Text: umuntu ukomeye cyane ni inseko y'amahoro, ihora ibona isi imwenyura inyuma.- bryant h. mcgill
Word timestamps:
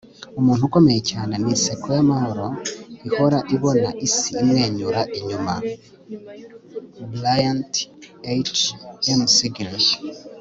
umuntu 0.39 0.61
ukomeye 0.67 0.99
cyane 1.11 1.33
ni 1.41 1.49
inseko 1.53 1.85
y'amahoro, 1.97 2.45
ihora 3.07 3.39
ibona 3.55 3.89
isi 4.07 4.29
imwenyura 4.41 5.01
inyuma.- 5.17 5.53
bryant 7.11 7.73
h. 8.57 8.61
mcgill 9.19 9.75